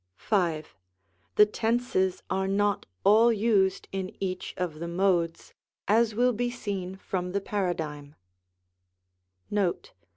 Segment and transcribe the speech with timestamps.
[0.15, 0.75] 5.
[1.35, 5.53] The Tenses are not all used in each of the Modes,
[5.87, 8.15] as will be seen from the Paradigm.
[9.51, 9.93] Note.